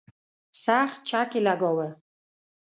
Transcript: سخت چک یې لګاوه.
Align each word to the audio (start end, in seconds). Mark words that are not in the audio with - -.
سخت 0.65 0.99
چک 1.09 1.29
یې 1.35 1.41
لګاوه. 1.47 1.89